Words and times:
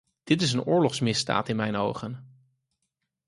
Dit 0.23 0.41
is 0.41 0.53
een 0.53 0.63
oorlogsmisdaad 0.63 1.49
in 1.49 1.55
mijn 1.55 1.75
ogen. 1.75 2.35